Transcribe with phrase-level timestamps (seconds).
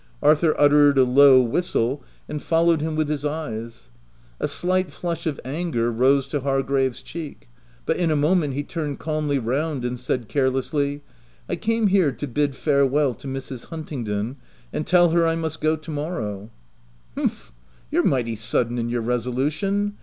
[0.23, 3.91] Arthur uttered a low whistle, and followed him wi$ij his eyes
[4.39, 7.47] A slight flush of anger rose to Hargrave's cheek;
[7.85, 11.03] but in a moment, he turned calmly round, and said carelessly
[11.47, 13.65] —"I came here to bid farewell to Mrs.
[13.67, 14.37] Hun tingdon,
[14.73, 16.49] and tell her I must go to morrow.
[16.69, 17.53] *'" Humph!
[17.91, 19.97] You're mighty sudden in your resolution.